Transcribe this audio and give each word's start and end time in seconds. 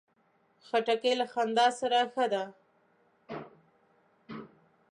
خټکی 0.67 1.13
له 1.19 1.25
خندا 1.33 1.67
سره 1.79 1.97
ښه 2.13 2.25
ده. 2.33 2.43